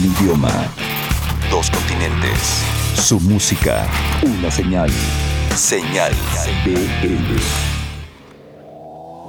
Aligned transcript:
Un 0.00 0.06
idioma. 0.06 0.50
Dos 1.50 1.70
continentes. 1.70 2.62
Su 2.94 3.20
música. 3.20 3.86
Una 4.22 4.50
señal. 4.50 4.90
Señal 5.54 6.12
BL. 6.64 7.36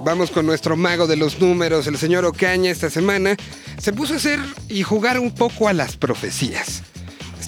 Vamos 0.05 0.31
con 0.31 0.45
nuestro 0.45 0.77
mago 0.77 1.07
de 1.07 1.17
los 1.17 1.41
números, 1.41 1.87
el 1.87 1.97
señor 1.97 2.23
Ocaña, 2.23 2.71
esta 2.71 2.89
semana. 2.89 3.35
Se 3.79 3.91
puso 3.91 4.13
a 4.13 4.17
hacer 4.17 4.39
y 4.69 4.83
jugar 4.83 5.19
un 5.19 5.31
poco 5.31 5.67
a 5.67 5.73
las 5.73 5.97
profecías. 5.97 6.83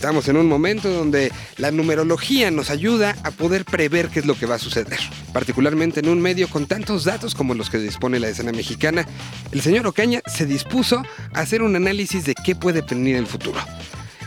Estamos 0.04 0.28
en 0.28 0.36
un 0.36 0.50
momento 0.50 0.90
donde 0.90 1.32
la 1.56 1.72
numerología 1.72 2.52
nos 2.52 2.70
ayuda 2.70 3.16
a 3.24 3.32
poder 3.32 3.64
prever 3.64 4.10
qué 4.10 4.20
es 4.20 4.26
lo 4.26 4.36
que 4.36 4.46
va 4.46 4.56
a 4.56 4.60
suceder. 4.60 5.00
Particularmente 5.32 6.02
en 6.02 6.10
un 6.10 6.20
medio 6.20 6.50
con 6.50 6.66
tantos 6.66 7.06
datos 7.06 7.34
como 7.34 7.54
los 7.54 7.70
que 7.70 7.78
dispone 7.78 8.20
la 8.20 8.28
escena 8.28 8.52
mexicana, 8.52 9.08
el 9.54 9.62
señor 9.62 9.88
Ocaña 9.88 10.20
se 10.26 10.46
dispuso 10.46 11.02
a 11.34 11.40
hacer 11.40 11.62
un 11.62 11.78
análisis 11.78 12.26
de 12.26 12.36
qué 12.36 12.54
puede 12.54 12.82
venir 12.82 13.16
el 13.16 13.28
futuro. 13.28 13.62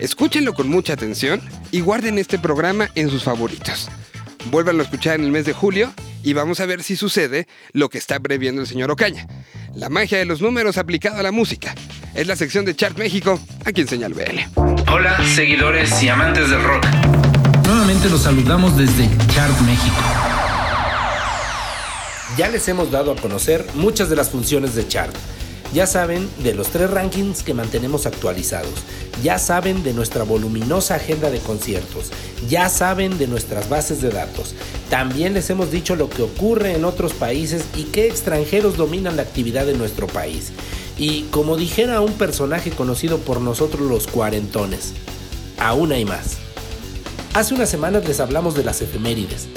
Escúchenlo 0.00 0.54
con 0.54 0.70
mucha 0.70 0.94
atención 0.94 1.42
y 1.70 1.80
guarden 1.80 2.16
este 2.16 2.38
programa 2.38 2.88
en 2.94 3.10
sus 3.10 3.24
favoritos. 3.24 3.90
Vuélvanlo 4.50 4.82
a 4.82 4.84
escuchar 4.84 5.16
en 5.16 5.24
el 5.24 5.32
mes 5.32 5.44
de 5.44 5.52
julio 5.52 5.92
y 6.22 6.32
vamos 6.32 6.60
a 6.60 6.66
ver 6.66 6.82
si 6.82 6.96
sucede 6.96 7.46
lo 7.72 7.88
que 7.88 7.98
está 7.98 8.20
previendo 8.20 8.60
el 8.60 8.66
señor 8.66 8.90
Ocaña. 8.90 9.26
La 9.74 9.88
magia 9.88 10.18
de 10.18 10.24
los 10.24 10.40
números 10.40 10.78
aplicada 10.78 11.20
a 11.20 11.22
la 11.22 11.32
música. 11.32 11.74
Es 12.14 12.26
la 12.26 12.36
sección 12.36 12.64
de 12.64 12.74
Chart 12.74 12.96
México, 12.96 13.40
aquí 13.64 13.82
en 13.82 13.88
Señal 13.88 14.14
BL. 14.14 14.60
Hola, 14.90 15.18
seguidores 15.34 16.02
y 16.02 16.08
amantes 16.08 16.48
del 16.48 16.62
rock. 16.62 16.84
Nuevamente 17.66 18.08
los 18.08 18.22
saludamos 18.22 18.76
desde 18.76 19.08
Chart 19.34 19.60
México. 19.62 19.96
Ya 22.38 22.48
les 22.48 22.66
hemos 22.68 22.90
dado 22.90 23.12
a 23.12 23.16
conocer 23.16 23.66
muchas 23.74 24.08
de 24.08 24.16
las 24.16 24.30
funciones 24.30 24.74
de 24.74 24.86
Chart. 24.86 25.14
Ya 25.72 25.86
saben 25.86 26.28
de 26.42 26.54
los 26.54 26.68
tres 26.68 26.90
rankings 26.90 27.42
que 27.42 27.54
mantenemos 27.54 28.06
actualizados. 28.06 28.72
Ya 29.22 29.38
saben 29.38 29.82
de 29.82 29.92
nuestra 29.92 30.24
voluminosa 30.24 30.94
agenda 30.94 31.30
de 31.30 31.38
conciertos. 31.38 32.10
Ya 32.48 32.68
saben 32.68 33.18
de 33.18 33.26
nuestras 33.26 33.68
bases 33.68 34.00
de 34.00 34.10
datos. 34.10 34.54
También 34.90 35.34
les 35.34 35.50
hemos 35.50 35.70
dicho 35.70 35.96
lo 35.96 36.08
que 36.08 36.22
ocurre 36.22 36.74
en 36.74 36.84
otros 36.84 37.12
países 37.12 37.64
y 37.74 37.84
qué 37.84 38.06
extranjeros 38.06 38.76
dominan 38.76 39.16
la 39.16 39.22
actividad 39.22 39.66
de 39.66 39.74
nuestro 39.74 40.06
país. 40.06 40.52
Y 40.98 41.22
como 41.24 41.56
dijera 41.56 42.00
un 42.00 42.12
personaje 42.12 42.70
conocido 42.70 43.18
por 43.18 43.40
nosotros 43.40 43.82
los 43.88 44.06
cuarentones, 44.06 44.94
aún 45.58 45.92
hay 45.92 46.04
más. 46.04 46.36
Hace 47.34 47.54
unas 47.54 47.68
semanas 47.68 48.06
les 48.06 48.20
hablamos 48.20 48.54
de 48.54 48.64
las 48.64 48.80
efemérides. 48.80 49.48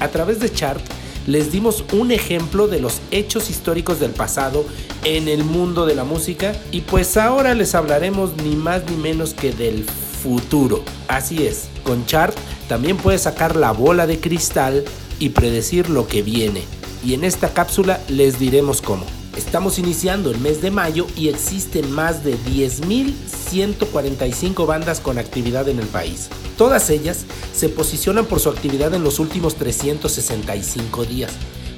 A 0.00 0.08
través 0.08 0.40
de 0.40 0.52
Chart 0.52 0.82
les 1.26 1.52
dimos 1.52 1.84
un 1.92 2.10
ejemplo 2.10 2.68
de 2.68 2.80
los 2.80 3.00
hechos 3.10 3.50
históricos 3.50 4.00
del 4.00 4.10
pasado 4.10 4.64
en 5.04 5.28
el 5.28 5.44
mundo 5.44 5.84
de 5.86 5.94
la 5.94 6.04
música 6.04 6.54
y 6.70 6.82
pues 6.82 7.16
ahora 7.16 7.54
les 7.54 7.74
hablaremos 7.74 8.36
ni 8.42 8.54
más 8.56 8.82
ni 8.90 8.96
menos 8.96 9.32
que 9.34 9.52
del 9.52 9.84
futuro. 9.84 10.82
Así 11.08 11.46
es, 11.46 11.68
con 11.84 12.04
Chart 12.06 12.36
también 12.68 12.96
puedes 12.96 13.22
sacar 13.22 13.56
la 13.56 13.72
bola 13.72 14.06
de 14.06 14.20
cristal 14.20 14.84
y 15.18 15.30
predecir 15.30 15.90
lo 15.90 16.06
que 16.06 16.22
viene. 16.22 16.62
Y 17.04 17.14
en 17.14 17.24
esta 17.24 17.52
cápsula 17.52 18.00
les 18.08 18.38
diremos 18.38 18.80
cómo. 18.80 19.04
Estamos 19.36 19.78
iniciando 19.78 20.30
el 20.30 20.38
mes 20.38 20.62
de 20.62 20.70
mayo 20.70 21.08
y 21.16 21.26
existen 21.28 21.90
más 21.90 22.22
de 22.22 22.38
10.145 22.38 24.66
bandas 24.66 25.00
con 25.00 25.18
actividad 25.18 25.68
en 25.68 25.80
el 25.80 25.86
país. 25.86 26.28
Todas 26.62 26.90
ellas 26.90 27.24
se 27.52 27.68
posicionan 27.68 28.24
por 28.24 28.38
su 28.38 28.48
actividad 28.48 28.94
en 28.94 29.02
los 29.02 29.18
últimos 29.18 29.56
365 29.56 31.04
días. 31.04 31.32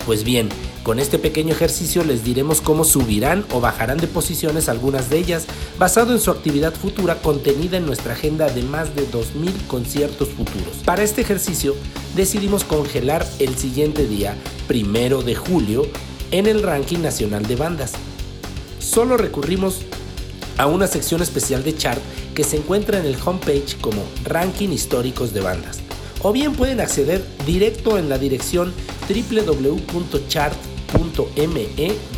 Pues 0.05 0.25
bien, 0.25 0.51
con 0.83 0.99
este 0.99 1.19
pequeño 1.19 1.55
ejercicio 1.55 2.05
les 2.05 2.23
diremos 2.23 2.61
cómo 2.61 2.85
subirán 2.85 3.47
o 3.51 3.63
bajarán 3.63 3.97
de 3.97 4.09
posiciones 4.09 4.69
algunas 4.69 5.09
de 5.09 5.17
ellas, 5.17 5.47
basado 5.79 6.13
en 6.13 6.21
su 6.21 6.31
actividad 6.31 6.75
futura 6.75 7.23
contenida 7.23 7.79
en 7.79 7.87
nuestra 7.87 8.13
agenda 8.13 8.51
de 8.51 8.63
más 8.63 8.95
de 8.95 9.09
2.000 9.09 9.67
conciertos 9.69 10.29
futuros. 10.29 10.77
Para 10.85 11.03
este 11.03 11.23
ejercicio 11.23 11.75
decidimos 12.15 12.63
congelar 12.63 13.27
el 13.39 13.57
siguiente 13.57 14.07
día, 14.07 14.37
primero 14.69 15.23
de 15.23 15.35
julio, 15.35 15.89
en 16.31 16.45
el 16.45 16.63
ranking 16.63 16.99
nacional 16.99 17.47
de 17.47 17.57
bandas. 17.57 17.93
Solo 18.81 19.17
recurrimos 19.17 19.79
a 20.59 20.67
una 20.67 20.87
sección 20.87 21.23
especial 21.23 21.65
de 21.65 21.75
chart 21.75 22.03
que 22.35 22.45
se 22.45 22.57
encuentra 22.57 22.99
en 22.99 23.07
el 23.07 23.17
homepage 23.25 23.77
como 23.81 24.03
Ranking 24.25 24.71
Históricos 24.71 25.33
de 25.33 25.41
Bandas. 25.41 25.81
O 26.23 26.33
bien 26.33 26.55
pueden 26.55 26.81
acceder 26.81 27.25
directo 27.47 27.99
en 27.99 28.09
la 28.09 28.19
dirección 28.19 28.73
www.chart.me 29.09 30.59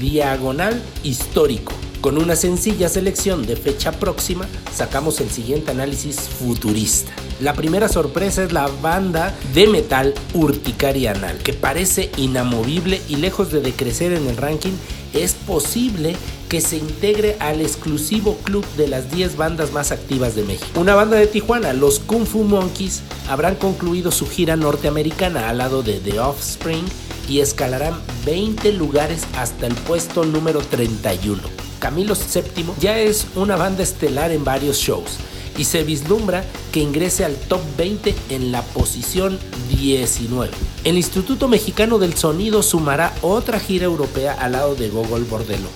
diagonal 0.01 0.83
histórico. 1.03 1.73
Con 2.01 2.19
una 2.19 2.37
sencilla 2.37 2.89
selección 2.89 3.47
de 3.47 3.57
fecha 3.57 3.91
próxima, 3.91 4.47
sacamos 4.73 5.21
el 5.21 5.29
siguiente 5.29 5.73
análisis 5.73 6.21
futurista. 6.21 7.11
La 7.41 7.55
primera 7.55 7.89
sorpresa 7.89 8.45
es 8.45 8.53
la 8.53 8.69
banda 8.81 9.35
de 9.55 9.67
metal 9.67 10.15
Urticaria 10.33 11.11
Anal, 11.13 11.39
que 11.39 11.53
parece 11.53 12.11
inamovible 12.17 13.01
y 13.09 13.17
lejos 13.17 13.51
de 13.51 13.61
decrecer 13.61 14.13
en 14.13 14.29
el 14.29 14.37
ranking, 14.37 14.75
es 15.13 15.35
posible 15.35 16.15
que 16.49 16.61
se 16.61 16.77
integre 16.77 17.37
al 17.41 17.61
exclusivo 17.61 18.37
club 18.45 18.65
de 18.77 18.89
las 18.89 19.11
10 19.11 19.37
bandas 19.37 19.73
más 19.73 19.93
activas 19.93 20.35
de 20.35 20.45
México. 20.45 20.81
Una 20.81 20.95
banda 20.95 21.17
de 21.17 21.27
Tijuana, 21.27 21.73
los 21.73 21.99
Kung 21.99 22.27
Fu 22.27 22.45
Monkeys, 22.45 23.03
habrán 23.29 23.57
concluido 23.57 24.11
su 24.11 24.27
gira 24.27 24.57
norteamericana 24.57 25.49
al 25.49 25.59
lado 25.59 25.83
de 25.83 26.01
The 26.01 26.21
Offspring 26.21 26.85
y 27.29 27.41
escalarán 27.41 28.01
20 28.25 28.73
lugares 28.73 29.27
hasta 29.37 29.67
el 29.67 29.75
puesto 29.75 30.25
número 30.25 30.61
31. 30.61 31.43
Camilo 31.79 32.15
VII 32.15 32.65
ya 32.81 32.99
es 32.99 33.27
una 33.35 33.57
banda 33.57 33.83
estelar 33.83 34.31
en 34.31 34.45
varios 34.45 34.79
shows 34.79 35.19
y 35.59 35.65
se 35.65 35.85
vislumbra 35.85 36.45
que 36.73 36.81
ingrese 36.81 37.25
al 37.25 37.35
top 37.35 37.61
20 37.77 38.15
en 38.31 38.53
la 38.53 38.63
posición 38.63 39.39
19. 39.71 40.53
El 40.85 40.97
Instituto 40.97 41.49
Mexicano 41.49 41.99
del 41.99 42.15
Sonido 42.15 42.63
sumará 42.63 43.15
otra 43.23 43.59
gira 43.59 43.87
europea 43.87 44.33
al 44.35 44.53
lado 44.53 44.75
de 44.75 44.89
Gogol 44.89 45.25
Bordello 45.25 45.69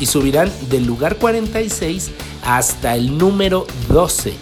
y 0.00 0.06
subirán 0.06 0.50
del 0.70 0.86
lugar 0.86 1.16
46 1.16 2.10
hasta 2.44 2.96
el 2.96 3.16
número 3.16 3.66
12. 3.88 4.34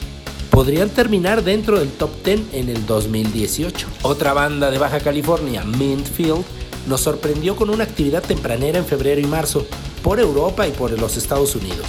Podrían 0.51 0.91
terminar 0.91 1.43
dentro 1.45 1.79
del 1.79 1.91
top 1.91 2.11
10 2.25 2.41
en 2.53 2.69
el 2.69 2.85
2018. 2.87 3.87
Otra 4.03 4.33
banda 4.35 4.71
de 4.71 4.79
Baja 4.79 5.01
California, 5.01 5.65
Mintfield, 5.65 6.45
nos 6.87 7.01
sorprendió 7.01 7.57
con 7.57 7.71
una 7.71 7.85
actividad 7.85 8.23
tempranera 8.23 8.79
en 8.79 8.87
febrero 8.87 9.21
y 9.21 9.25
marzo 9.25 9.67
por 10.03 10.21
Europa 10.21 10.67
y 10.67 10.73
por 10.73 10.91
los 10.99 11.17
Estados 11.17 11.55
Unidos. 11.55 11.87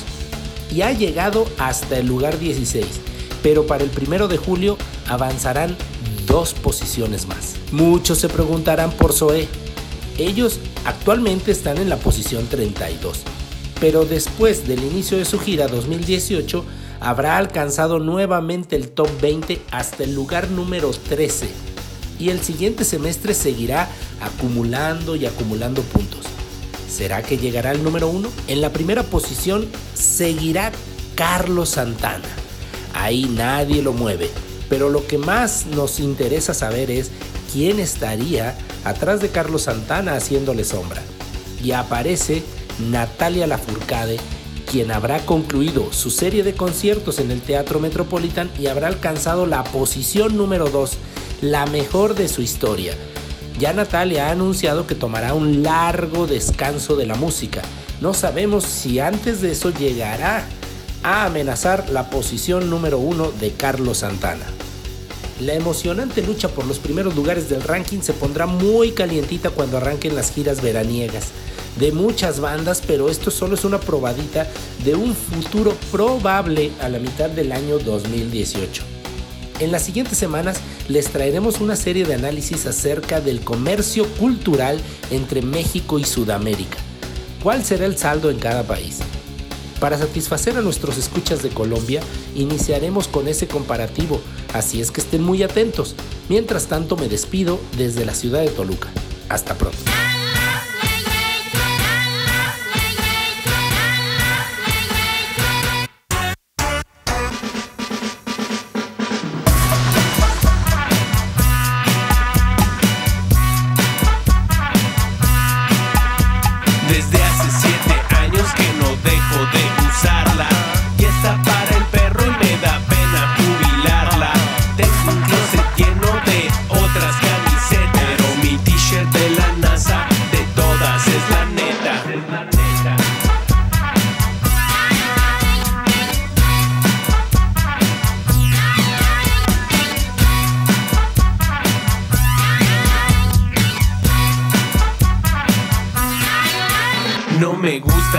Y 0.72 0.81
ha 0.81 0.91
llegado 0.91 1.45
hasta 1.57 1.97
el 1.97 2.07
lugar 2.07 2.40
16, 2.40 2.85
pero 3.41 3.68
para 3.68 3.84
el 3.84 3.90
primero 3.90 4.28
de 4.28 4.38
julio 4.38 4.78
avanzarán 5.07 5.75
dos 6.25 6.53
posiciones 6.53 7.28
más. 7.28 7.56
Muchos 7.72 8.19
se 8.19 8.30
preguntarán 8.30 8.91
por 8.91 9.13
Zoe. 9.13 9.47
Ellos 10.18 10.59
actualmente 10.85 11.51
están 11.51 11.78
en 11.78 11.90
la 11.90 11.97
posición 11.97 12.47
32, 12.47 13.22
pero 13.83 14.05
después 14.05 14.66
del 14.66 14.81
inicio 14.81 15.17
de 15.17 15.25
su 15.25 15.38
gira 15.38 15.67
2018 15.67 16.63
habrá 17.01 17.35
alcanzado 17.35 17.99
nuevamente 17.99 18.77
el 18.77 18.88
top 18.88 19.09
20 19.21 19.59
hasta 19.71 20.05
el 20.05 20.16
lugar 20.16 20.49
número 20.49 20.89
13 20.91 21.49
y 22.17 22.29
el 22.29 22.39
siguiente 22.39 22.85
semestre 22.85 23.33
seguirá 23.33 23.89
acumulando 24.21 25.17
y 25.17 25.25
acumulando 25.25 25.81
puntos. 25.81 26.21
¿Será 26.89 27.23
que 27.23 27.38
llegará 27.38 27.71
al 27.71 27.83
número 27.83 28.07
uno? 28.07 28.29
En 28.47 28.61
la 28.61 28.71
primera 28.71 29.03
posición 29.03 29.67
seguirá 29.94 30.71
Carlos 31.15 31.71
Santana. 31.71 32.29
Ahí 32.94 33.25
nadie 33.25 33.81
lo 33.81 33.91
mueve. 33.91 34.29
Pero 34.69 34.88
lo 34.88 35.05
que 35.07 35.17
más 35.17 35.65
nos 35.65 36.00
interesa 36.00 36.53
saber 36.53 36.89
es 36.89 37.11
quién 37.51 37.81
estaría 37.81 38.57
atrás 38.85 39.19
de 39.19 39.27
Carlos 39.27 39.63
Santana 39.63 40.15
haciéndole 40.15 40.63
sombra. 40.63 41.01
Y 41.61 41.71
aparece 41.71 42.44
Natalia 42.79 43.47
Lafourcade, 43.47 44.17
quien 44.69 44.91
habrá 44.91 45.19
concluido 45.25 45.91
su 45.91 46.09
serie 46.09 46.44
de 46.44 46.53
conciertos 46.53 47.19
en 47.19 47.31
el 47.31 47.41
Teatro 47.41 47.80
Metropolitan 47.80 48.50
y 48.59 48.68
habrá 48.68 48.88
alcanzado 48.88 49.45
la 49.45 49.63
posición 49.63 50.38
número 50.38 50.69
2, 50.69 50.98
la 51.42 51.65
mejor 51.65 52.15
de 52.15 52.27
su 52.27 52.42
historia 52.42 52.94
ya 53.59 53.74
Natalia 53.74 54.27
ha 54.27 54.31
anunciado 54.31 54.88
que 54.88 54.95
tomará 54.95 55.33
un 55.33 55.63
largo 55.63 56.27
descanso 56.27 56.95
de 56.95 57.06
la 57.06 57.15
música. 57.15 57.62
No 58.01 58.13
sabemos 58.13 58.63
si 58.63 59.00
antes 59.00 59.42
de 59.42 59.51
eso 59.51 59.69
llegará 59.71 60.45
a 61.03 61.25
amenazar 61.25 61.89
la 61.89 62.09
posición 62.09 62.69
número 62.69 62.98
uno 62.98 63.31
de 63.31 63.51
Carlos 63.51 64.00
Santana. 64.00 64.45
La 65.39 65.53
emocionante 65.53 66.21
lucha 66.21 66.48
por 66.48 66.65
los 66.65 66.80
primeros 66.80 67.15
lugares 67.15 67.50
del 67.50 67.63
ranking 67.63 68.01
se 68.01 68.13
pondrá 68.13 68.45
muy 68.45 68.92
calientita 68.92 69.50
cuando 69.50 69.77
arranquen 69.77 70.15
las 70.15 70.31
giras 70.31 70.62
veraniegas 70.62 71.30
de 71.78 71.92
muchas 71.92 72.40
bandas, 72.40 72.81
pero 72.86 73.10
esto 73.10 73.31
solo 73.31 73.56
es 73.56 73.66
una 73.66 73.80
probadita 73.80 74.48
de 74.84 74.96
un 74.96 75.16
futuro 75.16 75.75
probable 75.92 76.72
a 76.81 76.90
la 76.90 77.00
mitad 77.00 77.30
del 77.30 77.52
año 77.52 77.80
2018. 77.80 78.84
En 79.60 79.72
las 79.72 79.84
siguientes 79.84 80.18
semanas 80.18 80.58
les 80.88 81.08
traeremos 81.08 81.62
una 81.62 81.75
serie 81.75 82.06
de 82.06 82.16
análisis 82.16 82.66
acerca 82.66 83.22
del 83.22 83.42
comercio 83.42 84.06
cultural 84.16 84.80
entre 85.12 85.42
México 85.42 86.00
y 86.00 86.04
Sudamérica. 86.04 86.78
¿Cuál 87.42 87.64
será 87.64 87.86
el 87.86 87.98
saldo 87.98 88.30
en 88.30 88.40
cada 88.40 88.64
país? 88.64 89.00
Para 89.80 89.98
satisfacer 89.98 90.58
a 90.58 90.62
nuestros 90.62 90.98
escuchas 90.98 91.44
de 91.44 91.50
Colombia, 91.50 92.02
iniciaremos 92.36 93.08
con 93.10 93.28
ese 93.28 93.48
comparativo, 93.48 94.22
así 94.54 94.80
es 94.80 94.92
que 94.92 95.02
estén 95.02 95.22
muy 95.22 95.44
atentos. 95.44 95.96
Mientras 96.30 96.68
tanto, 96.68 96.96
me 96.96 97.10
despido 97.10 97.60
desde 97.78 98.06
la 98.06 98.14
ciudad 98.14 98.42
de 98.42 98.50
Toluca. 98.50 98.90
Hasta 99.28 99.56
pronto. 99.56 100.02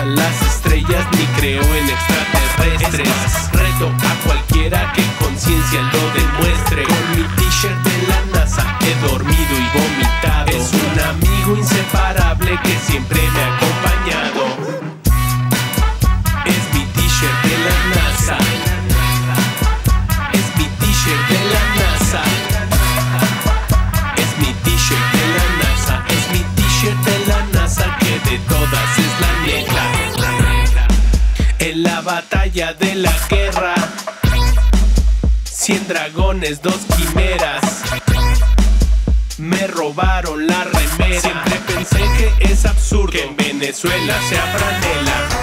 las 0.02 0.42
estrellas, 0.42 1.06
ni 1.12 1.24
creo 1.38 1.62
en 1.62 1.88
extraterrestres. 1.88 3.08
Más, 3.08 3.52
reto 3.52 3.88
a 3.88 4.26
cualquiera 4.26 4.92
que 4.92 5.02
conciencia 5.22 5.82
lo 5.82 6.10
demuestre. 6.12 6.84
Con 6.84 7.10
mi 7.16 7.22
t-shirt 7.36 7.78
de 7.82 8.08
la 8.08 8.38
NASA 8.38 8.78
he 8.80 9.06
dormido 9.06 9.54
y 9.54 9.78
vomitado. 9.78 10.50
Es 10.50 10.72
un 10.72 11.00
amigo 11.00 11.56
inseparable 11.56 12.58
que 12.62 12.76
siempre 12.90 13.23
dos 36.12 36.80
quimeras. 36.96 37.82
Me 39.38 39.66
robaron 39.66 40.46
la 40.46 40.64
remera. 40.64 41.20
Siempre 41.20 41.60
pensé 41.66 41.98
que 42.18 42.52
es 42.52 42.66
absurdo 42.66 43.10
que 43.10 43.24
en 43.24 43.36
Venezuela 43.36 44.14
sea 44.28 44.42
franela. 44.54 45.33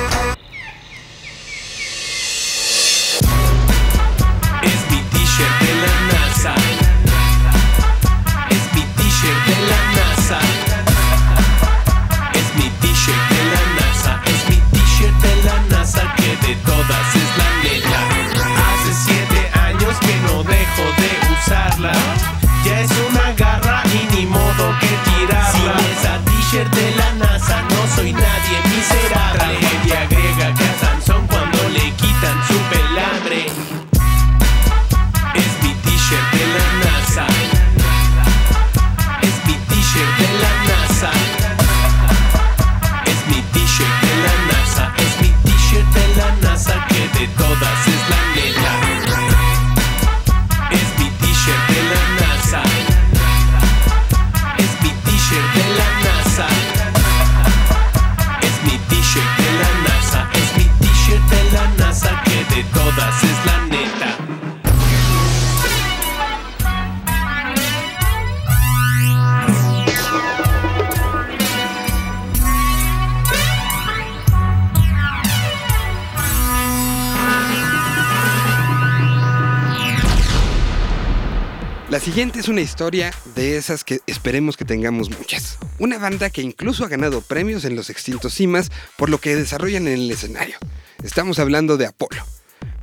Es 82.21 82.50
una 82.50 82.62
historia 82.62 83.12
de 83.33 83.57
esas 83.57 83.83
que 83.83 84.00
esperemos 84.06 84.56
que 84.56 84.63
tengamos 84.63 85.09
muchas. 85.09 85.57
Una 85.79 85.97
banda 85.97 86.29
que 86.29 86.44
incluso 86.44 86.85
ha 86.85 86.88
ganado 86.88 87.21
premios 87.21 87.65
en 87.65 87.75
los 87.75 87.89
extintos 87.89 88.35
cimas 88.35 88.69
por 88.95 89.09
lo 89.09 89.19
que 89.19 89.35
desarrollan 89.35 89.88
en 89.88 89.94
el 89.94 90.12
escenario. 90.12 90.56
Estamos 91.03 91.39
hablando 91.39 91.77
de 91.77 91.88
Apolo. 91.88 92.23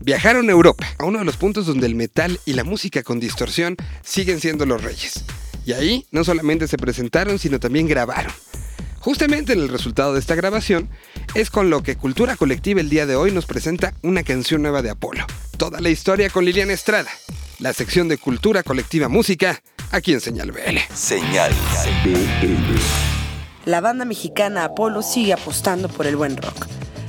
Viajaron 0.00 0.48
a 0.48 0.52
Europa, 0.52 0.88
a 0.98 1.04
uno 1.04 1.20
de 1.20 1.24
los 1.24 1.36
puntos 1.36 1.66
donde 1.66 1.86
el 1.86 1.94
metal 1.94 2.40
y 2.46 2.54
la 2.54 2.64
música 2.64 3.04
con 3.04 3.20
distorsión 3.20 3.76
siguen 4.02 4.40
siendo 4.40 4.66
los 4.66 4.82
reyes. 4.82 5.22
Y 5.64 5.72
ahí 5.72 6.04
no 6.10 6.24
solamente 6.24 6.66
se 6.66 6.76
presentaron, 6.76 7.38
sino 7.38 7.60
también 7.60 7.86
grabaron. 7.86 8.32
Justamente 8.98 9.52
en 9.52 9.60
el 9.60 9.68
resultado 9.68 10.14
de 10.14 10.20
esta 10.20 10.34
grabación 10.34 10.88
es 11.34 11.50
con 11.50 11.70
lo 11.70 11.84
que 11.84 11.96
Cultura 11.96 12.34
Colectiva 12.34 12.80
el 12.80 12.90
día 12.90 13.06
de 13.06 13.14
hoy 13.14 13.30
nos 13.30 13.46
presenta 13.46 13.94
una 14.02 14.24
canción 14.24 14.62
nueva 14.62 14.82
de 14.82 14.90
Apolo. 14.90 15.24
Toda 15.56 15.80
la 15.80 15.90
historia 15.90 16.28
con 16.28 16.44
Liliana 16.44 16.72
Estrada 16.72 17.10
la 17.58 17.72
sección 17.72 18.08
de 18.08 18.18
Cultura 18.18 18.62
Colectiva 18.62 19.08
Música, 19.08 19.60
aquí 19.90 20.12
en 20.12 20.20
Señal 20.20 20.52
BL. 20.52 20.78
Señal 20.94 21.52
BL. 22.04 22.78
La 23.64 23.80
banda 23.80 24.04
mexicana 24.04 24.64
Apolo 24.64 25.02
sigue 25.02 25.32
apostando 25.32 25.88
por 25.88 26.06
el 26.06 26.16
buen 26.16 26.36
rock. 26.36 26.66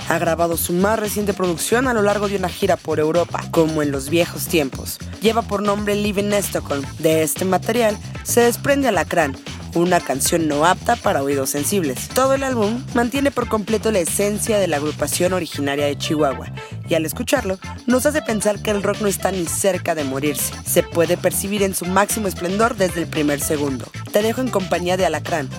Ha 0.10 0.18
grabado 0.18 0.58
su 0.58 0.74
más 0.74 1.00
reciente 1.00 1.34
producción 1.34 1.88
a 1.88 1.94
lo 1.94 2.02
largo 2.02 2.28
de 2.28 2.36
una 2.36 2.50
gira 2.50 2.78
por 2.78 3.00
Europa, 3.00 3.44
como 3.52 3.84
en 3.84 3.92
los 3.92 4.10
viejos 4.10 4.48
tiempos. 4.48 4.98
Lleva 5.22 5.44
por 5.44 5.62
nombre 5.62 5.96
Living 5.96 6.26
in 6.26 6.34
Stockholm. 6.34 6.84
De 6.98 7.22
este 7.22 7.46
material 7.46 7.96
se 8.24 8.42
desprende 8.42 8.88
Alacrán, 8.88 9.38
una 9.76 10.00
canción 10.00 10.48
no 10.48 10.66
apta 10.66 10.96
para 10.96 11.22
oídos 11.22 11.52
sensibles. 11.52 12.10
Todo 12.10 12.34
el 12.34 12.44
álbum 12.44 12.84
mantiene 12.96 13.30
por 13.30 13.48
completo 13.48 13.92
la 13.92 14.00
esencia 14.00 14.58
de 14.58 14.68
la 14.68 14.78
agrupación 14.78 15.34
originaria 15.34 15.86
de 15.86 15.98
Chihuahua 15.98 16.48
y 16.88 16.96
al 16.96 17.06
escucharlo 17.06 17.60
nos 17.86 18.08
hace 18.08 18.24
pensar 18.24 18.64
que 18.64 18.72
el 18.72 18.82
rock 18.82 19.02
no 19.02 19.08
está 19.08 19.32
ni 19.32 19.46
cerca 19.46 19.94
de 19.94 20.06
morirse. 20.06 20.54
Se 20.66 20.82
puede 20.82 21.18
percibir 21.18 21.62
en 21.62 21.76
su 21.76 21.86
máximo 21.86 22.28
esplendor 22.28 22.76
desde 22.76 23.02
el 23.02 23.08
primer 23.08 23.42
segundo. 23.42 23.86
Te 24.12 24.24
dejo 24.24 24.42
en 24.42 24.50
compañía 24.50 24.98
de 24.98 25.06
Alacrán, 25.06 25.50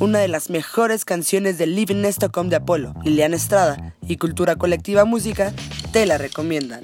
una 0.00 0.18
de 0.18 0.28
las 0.28 0.48
mejores 0.48 1.04
canciones 1.04 1.58
de 1.58 1.66
Living 1.66 1.96
de 2.48 2.56
Apolo, 2.56 2.94
Liliana 3.04 3.36
Estrada 3.36 3.94
y 4.08 4.16
Cultura 4.16 4.56
Colectiva 4.56 5.04
Música 5.04 5.52
te 5.92 6.06
la 6.06 6.16
recomiendan. 6.16 6.80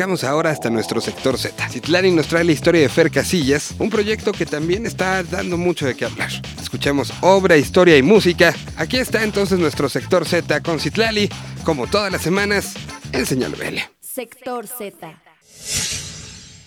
Ahora 0.00 0.50
hasta 0.50 0.70
nuestro 0.70 0.98
sector 1.02 1.36
Z. 1.36 1.68
Citlani 1.68 2.10
nos 2.10 2.26
trae 2.26 2.42
la 2.42 2.52
historia 2.52 2.80
de 2.80 2.88
Fer 2.88 3.10
Casillas, 3.10 3.74
un 3.78 3.90
proyecto 3.90 4.32
que 4.32 4.46
también 4.46 4.86
está 4.86 5.22
dando 5.22 5.58
mucho 5.58 5.86
de 5.86 5.94
qué 5.94 6.06
hablar. 6.06 6.30
Escuchamos 6.60 7.12
obra, 7.20 7.58
historia 7.58 7.98
y 7.98 8.02
música. 8.02 8.54
Aquí 8.76 8.96
está 8.96 9.22
entonces 9.22 9.58
nuestro 9.58 9.90
sector 9.90 10.26
Z 10.26 10.62
con 10.62 10.80
Citlali, 10.80 11.28
como 11.64 11.86
todas 11.86 12.10
las 12.10 12.22
semanas, 12.22 12.72
en 13.12 13.26
Señal 13.26 13.52
BL. 13.52 13.78
Sector 14.00 14.66
Z. 14.66 15.20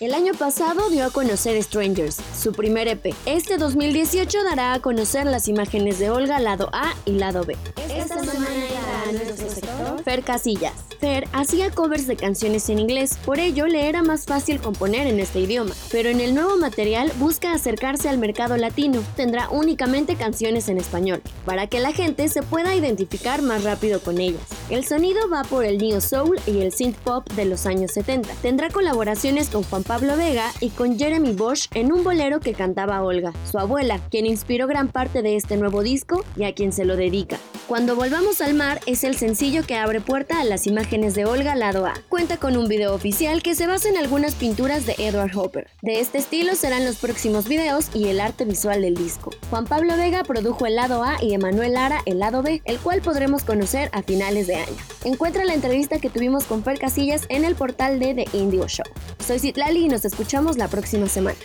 El 0.04 0.12
año 0.12 0.34
pasado 0.34 0.90
dio 0.90 1.06
a 1.06 1.10
conocer 1.10 1.62
Strangers, 1.62 2.18
su 2.38 2.52
primer 2.52 2.88
EP. 2.88 3.14
Este 3.24 3.56
2018 3.56 4.44
dará 4.44 4.74
a 4.74 4.80
conocer 4.80 5.24
las 5.24 5.48
imágenes 5.48 5.98
de 5.98 6.10
Olga 6.10 6.38
lado 6.40 6.68
A 6.74 6.92
y 7.06 7.12
lado 7.12 7.44
B. 7.44 7.56
Esta 7.88 8.22
semana 8.22 8.66
a 9.08 9.12
nuestro 9.12 9.48
sector 9.48 10.02
Fer 10.04 10.22
Casillas. 10.22 10.74
Fer 11.00 11.26
hacía 11.32 11.70
covers 11.70 12.06
de 12.06 12.16
canciones 12.16 12.68
en 12.68 12.80
inglés, 12.80 13.18
por 13.24 13.38
ello 13.38 13.66
le 13.66 13.88
era 13.88 14.02
más 14.02 14.26
fácil 14.26 14.60
componer 14.60 15.06
en 15.06 15.20
este 15.20 15.40
idioma. 15.40 15.74
Pero 15.90 16.10
en 16.10 16.20
el 16.20 16.34
nuevo 16.34 16.58
material 16.58 17.10
busca 17.18 17.52
acercarse 17.52 18.10
al 18.10 18.18
mercado 18.18 18.58
latino. 18.58 19.02
Tendrá 19.16 19.48
únicamente 19.48 20.16
canciones 20.16 20.68
en 20.68 20.76
español, 20.76 21.22
para 21.46 21.66
que 21.66 21.80
la 21.80 21.92
gente 21.92 22.28
se 22.28 22.42
pueda 22.42 22.74
identificar 22.74 23.40
más 23.40 23.64
rápido 23.64 24.00
con 24.00 24.20
ellas. 24.20 24.42
El 24.68 24.84
sonido 24.84 25.30
va 25.30 25.44
por 25.44 25.64
el 25.64 25.78
neo 25.78 26.00
soul 26.02 26.38
y 26.46 26.60
el 26.60 26.72
synth 26.72 26.96
pop 26.98 27.26
de 27.32 27.46
los 27.46 27.64
años 27.64 27.92
70. 27.92 28.28
Tendrá 28.42 28.68
colaboraciones 28.68 29.48
con 29.48 29.62
Juan 29.62 29.82
Pablo 29.82 29.93
Vega 30.00 30.50
y 30.60 30.70
con 30.70 30.98
Jeremy 30.98 31.34
Bosch 31.34 31.68
en 31.72 31.92
un 31.92 32.02
bolero 32.02 32.40
que 32.40 32.52
cantaba 32.52 33.02
Olga, 33.02 33.32
su 33.50 33.58
abuela, 33.58 34.00
quien 34.10 34.26
inspiró 34.26 34.66
gran 34.66 34.88
parte 34.88 35.22
de 35.22 35.36
este 35.36 35.56
nuevo 35.56 35.82
disco 35.82 36.24
y 36.36 36.44
a 36.44 36.52
quien 36.52 36.72
se 36.72 36.84
lo 36.84 36.96
dedica. 36.96 37.38
Cuando 37.68 37.94
volvamos 37.94 38.40
al 38.40 38.54
mar 38.54 38.80
es 38.86 39.04
el 39.04 39.16
sencillo 39.16 39.62
que 39.64 39.76
abre 39.76 40.00
puerta 40.00 40.40
a 40.40 40.44
las 40.44 40.66
imágenes 40.66 41.14
de 41.14 41.26
Olga 41.26 41.54
lado 41.54 41.86
A. 41.86 41.94
Cuenta 42.08 42.38
con 42.38 42.56
un 42.56 42.68
video 42.68 42.92
oficial 42.92 43.42
que 43.42 43.54
se 43.54 43.66
basa 43.66 43.88
en 43.88 43.96
algunas 43.96 44.34
pinturas 44.34 44.84
de 44.84 44.96
Edward 44.98 45.36
Hopper. 45.36 45.68
De 45.80 46.00
este 46.00 46.18
estilo 46.18 46.56
serán 46.56 46.84
los 46.84 46.96
próximos 46.96 47.48
videos 47.48 47.88
y 47.94 48.08
el 48.08 48.20
arte 48.20 48.44
visual 48.44 48.82
del 48.82 48.96
disco. 48.96 49.30
Juan 49.48 49.64
Pablo 49.64 49.96
Vega 49.96 50.24
produjo 50.24 50.66
el 50.66 50.74
lado 50.74 51.04
A 51.04 51.22
y 51.22 51.34
Emanuel 51.34 51.74
Lara 51.74 52.02
el 52.04 52.18
lado 52.18 52.42
B, 52.42 52.62
el 52.64 52.78
cual 52.78 53.00
podremos 53.00 53.44
conocer 53.44 53.90
a 53.92 54.02
finales 54.02 54.48
de 54.48 54.56
año. 54.56 54.76
Encuentra 55.04 55.44
la 55.44 55.54
entrevista 55.54 56.00
que 56.00 56.10
tuvimos 56.10 56.44
con 56.44 56.64
Fer 56.64 56.78
Casillas 56.78 57.26
en 57.28 57.44
el 57.44 57.54
portal 57.54 58.00
de 58.00 58.14
The 58.14 58.36
Indio 58.36 58.66
Show. 58.66 58.86
Soy 59.24 59.38
Citlali 59.38 59.83
y 59.84 59.88
nos 59.88 60.04
escuchamos 60.04 60.56
la 60.56 60.68
próxima 60.68 61.06
semana. 61.08 61.36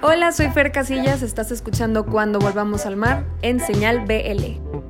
Hola, 0.00 0.30
soy 0.30 0.48
Fer 0.50 0.70
Casillas, 0.70 1.22
estás 1.22 1.50
escuchando 1.50 2.06
Cuando 2.06 2.38
Volvamos 2.38 2.86
al 2.86 2.96
Mar 2.96 3.26
en 3.42 3.58
Señal 3.58 4.06
BL. 4.06 4.87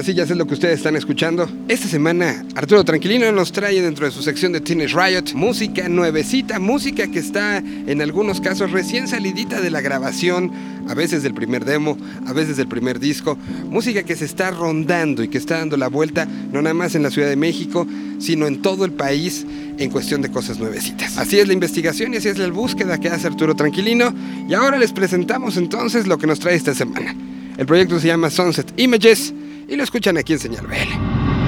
Casillas 0.00 0.30
es 0.30 0.38
lo 0.38 0.46
que 0.46 0.54
ustedes 0.54 0.78
están 0.78 0.96
escuchando. 0.96 1.46
Esta 1.68 1.86
semana 1.86 2.42
Arturo 2.54 2.84
Tranquilino 2.84 3.30
nos 3.32 3.52
trae 3.52 3.82
dentro 3.82 4.06
de 4.06 4.10
su 4.10 4.22
sección 4.22 4.50
de 4.50 4.62
Teenage 4.62 4.94
Riot 4.96 5.34
música 5.34 5.90
nuevecita, 5.90 6.58
música 6.58 7.06
que 7.08 7.18
está 7.18 7.58
en 7.58 8.00
algunos 8.00 8.40
casos 8.40 8.72
recién 8.72 9.08
salidita 9.08 9.60
de 9.60 9.68
la 9.68 9.82
grabación, 9.82 10.52
a 10.88 10.94
veces 10.94 11.22
del 11.22 11.34
primer 11.34 11.66
demo, 11.66 11.98
a 12.26 12.32
veces 12.32 12.56
del 12.56 12.66
primer 12.66 12.98
disco, 12.98 13.36
música 13.68 14.02
que 14.02 14.16
se 14.16 14.24
está 14.24 14.50
rondando 14.50 15.22
y 15.22 15.28
que 15.28 15.36
está 15.36 15.58
dando 15.58 15.76
la 15.76 15.88
vuelta 15.88 16.24
no 16.50 16.62
nada 16.62 16.72
más 16.72 16.94
en 16.94 17.02
la 17.02 17.10
Ciudad 17.10 17.28
de 17.28 17.36
México, 17.36 17.86
sino 18.20 18.46
en 18.46 18.62
todo 18.62 18.86
el 18.86 18.92
país 18.92 19.44
en 19.76 19.90
cuestión 19.90 20.22
de 20.22 20.30
cosas 20.30 20.58
nuevecitas. 20.58 21.18
Así 21.18 21.38
es 21.38 21.46
la 21.46 21.52
investigación 21.52 22.14
y 22.14 22.16
así 22.16 22.28
es 22.28 22.38
la 22.38 22.48
búsqueda 22.48 22.96
que 22.96 23.10
hace 23.10 23.26
Arturo 23.26 23.54
Tranquilino 23.54 24.14
y 24.48 24.54
ahora 24.54 24.78
les 24.78 24.92
presentamos 24.92 25.58
entonces 25.58 26.06
lo 26.06 26.16
que 26.16 26.26
nos 26.26 26.40
trae 26.40 26.54
esta 26.54 26.74
semana. 26.74 27.14
El 27.58 27.66
proyecto 27.66 28.00
se 28.00 28.06
llama 28.06 28.30
Sunset 28.30 28.72
Images 28.78 29.34
y 29.70 29.76
lo 29.76 29.84
escuchan 29.84 30.18
aquí 30.18 30.32
en 30.32 30.38
Señal 30.40 30.66
BL. 30.66 30.74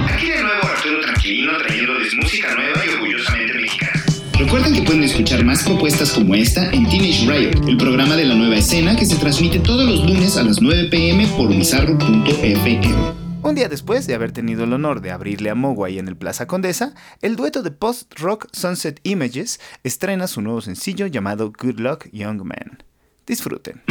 Aquí 0.09 0.29
de 0.29 0.41
nuevo 0.41 0.63
Arturo 0.63 1.01
Tranquilino 1.01 1.57
trayéndoles 1.57 2.15
música 2.15 2.55
nueva 2.55 2.85
y 2.85 2.89
orgullosamente 2.89 3.53
mexicana. 3.59 4.03
Recuerden 4.39 4.73
que 4.73 4.81
pueden 4.81 5.03
escuchar 5.03 5.43
más 5.43 5.63
propuestas 5.63 6.11
como 6.13 6.33
esta 6.33 6.71
en 6.71 6.89
Teenage 6.89 7.29
Riot, 7.29 7.67
el 7.67 7.77
programa 7.77 8.15
de 8.15 8.25
la 8.25 8.35
nueva 8.35 8.55
escena 8.55 8.95
que 8.95 9.05
se 9.05 9.17
transmite 9.17 9.59
todos 9.59 9.85
los 9.85 10.05
lunes 10.05 10.37
a 10.37 10.43
las 10.43 10.61
9 10.61 10.87
pm 10.89 11.27
por 11.35 11.49
bizarro.fm. 11.49 12.81
Un 13.43 13.55
día 13.55 13.67
después 13.67 14.07
de 14.07 14.13
haber 14.13 14.31
tenido 14.31 14.63
el 14.63 14.71
honor 14.71 15.01
de 15.01 15.11
abrirle 15.11 15.49
a 15.49 15.55
Mogwai 15.55 15.99
en 15.99 16.07
el 16.07 16.15
Plaza 16.15 16.47
Condesa, 16.47 16.95
el 17.21 17.35
dueto 17.35 17.61
de 17.61 17.71
post-rock 17.71 18.47
Sunset 18.53 19.01
Images 19.03 19.59
estrena 19.83 20.27
su 20.27 20.41
nuevo 20.41 20.61
sencillo 20.61 21.07
llamado 21.07 21.51
Good 21.51 21.79
Luck 21.79 22.07
Young 22.13 22.41
Man. 22.43 22.83
Disfruten. 23.27 23.83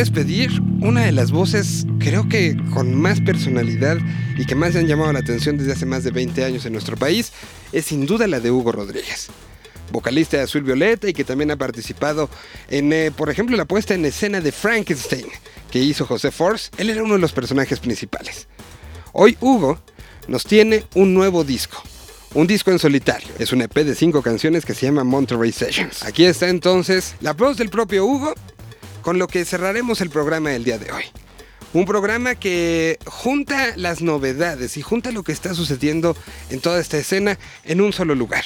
Despedir, 0.00 0.62
una 0.80 1.04
de 1.04 1.12
las 1.12 1.30
voces 1.30 1.84
creo 1.98 2.26
que 2.26 2.56
con 2.72 2.94
más 2.94 3.20
personalidad 3.20 3.98
y 4.38 4.46
que 4.46 4.54
más 4.54 4.74
han 4.74 4.86
llamado 4.86 5.12
la 5.12 5.18
atención 5.18 5.58
desde 5.58 5.72
hace 5.72 5.84
más 5.84 6.04
de 6.04 6.10
20 6.10 6.42
años 6.42 6.64
en 6.64 6.72
nuestro 6.72 6.96
país 6.96 7.32
es 7.70 7.84
sin 7.84 8.06
duda 8.06 8.26
la 8.26 8.40
de 8.40 8.50
Hugo 8.50 8.72
Rodríguez. 8.72 9.28
Vocalista 9.92 10.38
de 10.38 10.44
Azul 10.44 10.62
Violeta 10.62 11.06
y 11.06 11.12
que 11.12 11.22
también 11.22 11.50
ha 11.50 11.56
participado 11.56 12.30
en, 12.70 12.94
eh, 12.94 13.10
por 13.14 13.28
ejemplo, 13.28 13.58
la 13.58 13.66
puesta 13.66 13.92
en 13.92 14.06
escena 14.06 14.40
de 14.40 14.52
Frankenstein 14.52 15.26
que 15.70 15.80
hizo 15.80 16.06
José 16.06 16.30
Force. 16.30 16.70
Él 16.78 16.88
era 16.88 17.02
uno 17.02 17.14
de 17.14 17.20
los 17.20 17.32
personajes 17.32 17.78
principales. 17.78 18.48
Hoy 19.12 19.36
Hugo 19.38 19.82
nos 20.28 20.44
tiene 20.44 20.86
un 20.94 21.12
nuevo 21.12 21.44
disco. 21.44 21.82
Un 22.32 22.46
disco 22.46 22.70
en 22.70 22.78
solitario. 22.78 23.28
Es 23.38 23.52
un 23.52 23.60
EP 23.60 23.74
de 23.74 23.94
cinco 23.94 24.22
canciones 24.22 24.64
que 24.64 24.72
se 24.72 24.86
llama 24.86 25.04
Monterey 25.04 25.52
Sessions. 25.52 26.04
Aquí 26.04 26.24
está 26.24 26.48
entonces 26.48 27.16
la 27.20 27.34
voz 27.34 27.58
del 27.58 27.68
propio 27.68 28.06
Hugo, 28.06 28.32
con 29.02 29.18
lo 29.18 29.28
que 29.28 29.44
cerraremos 29.44 30.00
el 30.00 30.10
programa 30.10 30.50
del 30.50 30.64
día 30.64 30.78
de 30.78 30.92
hoy. 30.92 31.04
Un 31.72 31.84
programa 31.84 32.34
que 32.34 32.98
junta 33.06 33.76
las 33.76 34.02
novedades 34.02 34.76
y 34.76 34.82
junta 34.82 35.12
lo 35.12 35.22
que 35.22 35.32
está 35.32 35.54
sucediendo 35.54 36.16
en 36.50 36.60
toda 36.60 36.80
esta 36.80 36.98
escena 36.98 37.38
en 37.64 37.80
un 37.80 37.92
solo 37.92 38.14
lugar. 38.14 38.44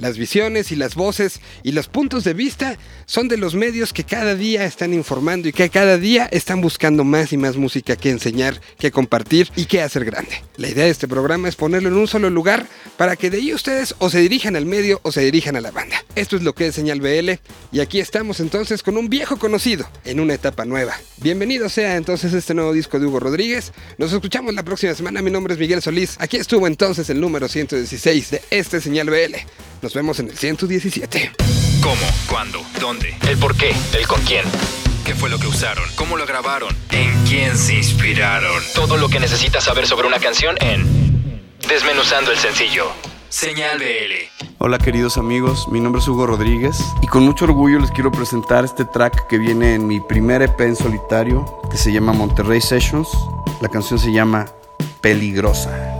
Las 0.00 0.16
visiones 0.16 0.72
y 0.72 0.76
las 0.76 0.94
voces 0.94 1.40
y 1.62 1.72
los 1.72 1.88
puntos 1.88 2.24
de 2.24 2.32
vista 2.32 2.78
son 3.04 3.28
de 3.28 3.36
los 3.36 3.54
medios 3.54 3.92
que 3.92 4.04
cada 4.04 4.34
día 4.34 4.64
están 4.64 4.94
informando 4.94 5.46
y 5.46 5.52
que 5.52 5.68
cada 5.68 5.98
día 5.98 6.26
están 6.32 6.62
buscando 6.62 7.04
más 7.04 7.34
y 7.34 7.36
más 7.36 7.58
música 7.58 7.96
que 7.96 8.08
enseñar, 8.08 8.62
que 8.78 8.90
compartir 8.90 9.50
y 9.56 9.66
que 9.66 9.82
hacer 9.82 10.06
grande. 10.06 10.42
La 10.56 10.68
idea 10.68 10.86
de 10.86 10.90
este 10.90 11.06
programa 11.06 11.50
es 11.50 11.56
ponerlo 11.56 11.90
en 11.90 11.96
un 11.96 12.08
solo 12.08 12.30
lugar 12.30 12.66
para 12.96 13.14
que 13.14 13.28
de 13.28 13.36
ahí 13.36 13.52
ustedes 13.52 13.94
o 13.98 14.08
se 14.08 14.20
dirijan 14.20 14.56
al 14.56 14.64
medio 14.64 15.00
o 15.02 15.12
se 15.12 15.20
dirijan 15.20 15.56
a 15.56 15.60
la 15.60 15.70
banda. 15.70 16.02
Esto 16.14 16.36
es 16.36 16.42
lo 16.44 16.54
que 16.54 16.68
es 16.68 16.74
Señal 16.74 17.02
BL 17.02 17.32
y 17.70 17.80
aquí 17.80 18.00
estamos 18.00 18.40
entonces 18.40 18.82
con 18.82 18.96
un 18.96 19.10
viejo 19.10 19.38
conocido 19.38 19.86
en 20.06 20.18
una 20.18 20.32
etapa 20.32 20.64
nueva. 20.64 20.94
Bienvenido 21.18 21.68
sea 21.68 21.96
entonces 21.96 22.32
este 22.32 22.54
nuevo 22.54 22.72
disco 22.72 22.98
de 22.98 23.04
Hugo 23.04 23.20
Rodríguez. 23.20 23.74
Nos 23.98 24.14
escuchamos 24.14 24.54
la 24.54 24.62
próxima 24.62 24.94
semana. 24.94 25.20
Mi 25.20 25.30
nombre 25.30 25.52
es 25.52 25.60
Miguel 25.60 25.82
Solís. 25.82 26.16
Aquí 26.20 26.38
estuvo 26.38 26.66
entonces 26.66 27.10
el 27.10 27.20
número 27.20 27.48
116 27.48 28.30
de 28.30 28.42
este 28.50 28.80
Señal 28.80 29.10
BL. 29.10 29.36
Vemos 29.94 30.20
en 30.20 30.28
el 30.28 30.36
117. 30.36 31.32
¿Cómo? 31.82 31.94
¿Cuándo? 32.28 32.60
¿Dónde? 32.80 33.16
¿El 33.28 33.38
por 33.38 33.56
qué? 33.56 33.72
¿El 33.96 34.06
con 34.06 34.20
quién? 34.22 34.44
¿Qué 35.04 35.14
fue 35.14 35.30
lo 35.30 35.38
que 35.38 35.46
usaron? 35.46 35.84
¿Cómo 35.96 36.16
lo 36.16 36.26
grabaron? 36.26 36.76
¿En 36.90 37.24
quién 37.24 37.56
se 37.56 37.74
inspiraron? 37.74 38.62
Todo 38.74 38.96
lo 38.96 39.08
que 39.08 39.18
necesitas 39.18 39.64
saber 39.64 39.86
sobre 39.86 40.06
una 40.06 40.18
canción 40.18 40.56
en 40.60 41.00
Desmenuzando 41.68 42.32
el 42.32 42.38
sencillo. 42.38 42.86
Señal 43.28 43.78
BL. 43.78 44.46
Hola 44.58 44.78
queridos 44.78 45.16
amigos, 45.16 45.68
mi 45.68 45.80
nombre 45.80 46.02
es 46.02 46.08
Hugo 46.08 46.26
Rodríguez 46.26 46.76
y 47.00 47.06
con 47.06 47.22
mucho 47.22 47.44
orgullo 47.44 47.78
les 47.78 47.90
quiero 47.92 48.10
presentar 48.10 48.64
este 48.64 48.84
track 48.84 49.28
que 49.28 49.38
viene 49.38 49.74
en 49.74 49.86
mi 49.86 50.00
primer 50.00 50.42
EP 50.42 50.60
en 50.60 50.76
solitario 50.76 51.60
que 51.70 51.76
se 51.76 51.92
llama 51.92 52.12
Monterrey 52.12 52.60
Sessions. 52.60 53.08
La 53.60 53.68
canción 53.68 53.98
se 53.98 54.12
llama 54.12 54.46
Peligrosa. 55.00 55.99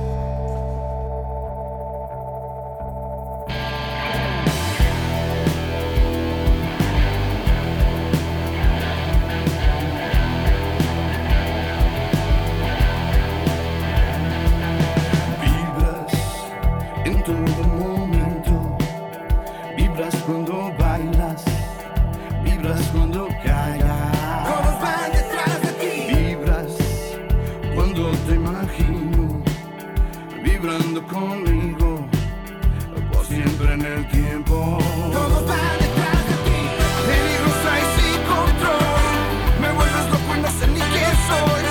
Ni 41.30 41.69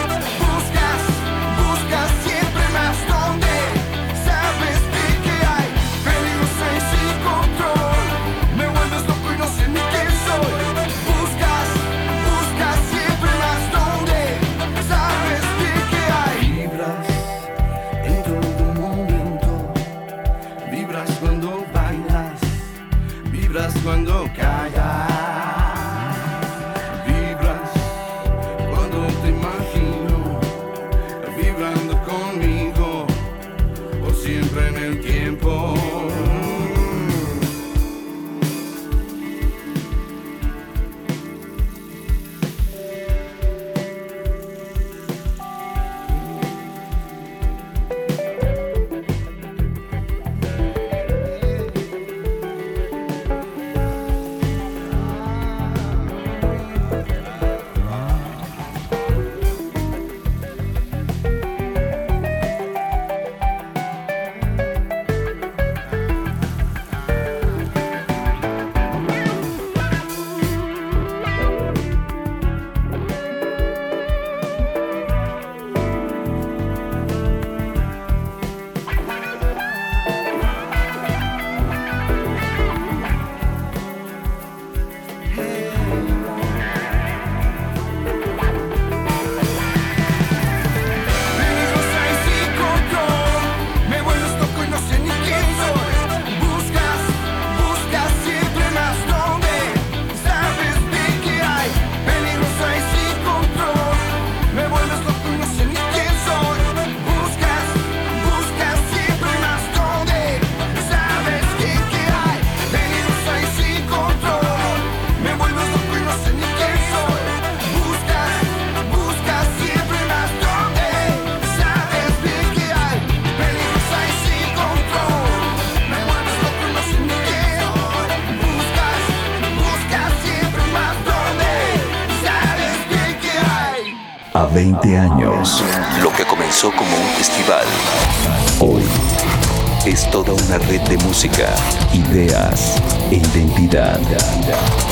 una 140.50 140.58
red 140.58 140.82
de 140.82 140.98
música, 141.06 141.54
ideas 141.94 142.76
e 143.12 143.18
identidad. 143.18 144.00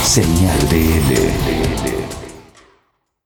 Señal 0.04 0.60
BL. 0.70 2.07